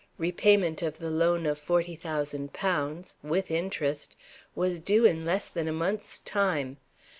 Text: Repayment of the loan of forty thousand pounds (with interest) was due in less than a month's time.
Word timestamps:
Repayment 0.17 0.81
of 0.81 0.97
the 0.97 1.11
loan 1.11 1.45
of 1.45 1.59
forty 1.59 1.95
thousand 1.95 2.53
pounds 2.53 3.17
(with 3.21 3.51
interest) 3.51 4.15
was 4.55 4.79
due 4.79 5.05
in 5.05 5.25
less 5.25 5.47
than 5.47 5.67
a 5.67 5.71
month's 5.71 6.17
time. 6.17 6.77